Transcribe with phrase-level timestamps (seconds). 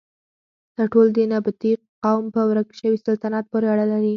[0.75, 1.71] دا ټول د نبطي
[2.03, 4.09] قوم په ورک شوي سلطنت پورې اړه لري.